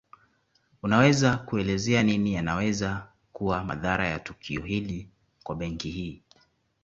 [0.83, 5.09] Unaweza kuelezea nini yanaweza kuwa madhara ya tukio hili
[5.43, 6.21] kwa benki hii